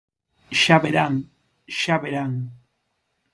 [0.61, 1.13] Xa verán,
[1.79, 2.31] xa verán.